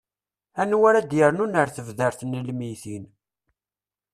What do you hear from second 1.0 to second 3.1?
d-yernun ar tebdart n lmeyytin